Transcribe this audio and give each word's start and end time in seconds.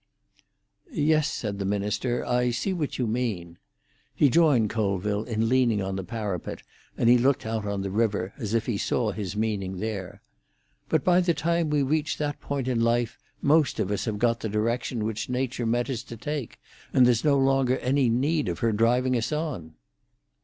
"Yes," 0.91 1.29
said 1.29 1.59
the 1.59 1.63
minister, 1.65 2.25
"I 2.25 2.49
see 2.49 2.73
what 2.73 2.97
you 2.97 3.05
mean." 3.05 3.59
He 4.15 4.31
joined 4.31 4.71
Colville 4.71 5.25
in 5.25 5.47
leaning 5.47 5.79
on 5.79 5.95
the 5.95 6.03
parapet, 6.03 6.63
and 6.97 7.07
he 7.07 7.19
looked 7.19 7.45
out 7.45 7.65
on 7.67 7.83
the 7.83 7.91
river 7.91 8.33
as 8.39 8.55
if 8.55 8.65
he 8.65 8.79
saw 8.79 9.11
his 9.11 9.35
meaning 9.35 9.77
there. 9.77 10.19
"But 10.89 11.03
by 11.03 11.19
the 11.21 11.35
time 11.35 11.69
we 11.69 11.83
reach 11.83 12.17
that 12.17 12.41
point 12.41 12.67
in 12.67 12.79
life 12.81 13.19
most 13.43 13.79
of 13.79 13.91
us 13.91 14.05
have 14.05 14.17
got 14.17 14.39
the 14.39 14.49
direction 14.49 15.05
which 15.05 15.29
Nature 15.29 15.67
meant 15.67 15.87
us 15.87 16.01
to 16.05 16.17
take, 16.17 16.59
and 16.91 17.05
there's 17.05 17.23
no 17.23 17.37
longer 17.37 17.77
any 17.77 18.09
need 18.09 18.47
of 18.49 18.57
her 18.57 18.71
driving 18.71 19.15
us 19.15 19.31
on." 19.31 19.75